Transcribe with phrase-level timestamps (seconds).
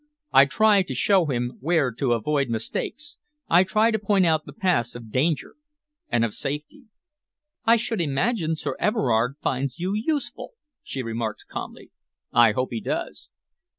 [0.33, 3.17] I try to show him where to avoid mistakes,
[3.47, 5.53] I try to point out the paths of danger
[6.09, 6.85] and of safety."
[7.65, 11.91] "I should imagine Sir Everard finds you useful," she remarked calmly.
[12.33, 13.29] "I hope he does."